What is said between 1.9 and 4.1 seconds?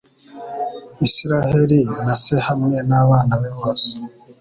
na se hamwe n'abana be bose